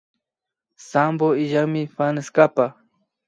[0.85, 2.67] Sampo illanmi fanestapa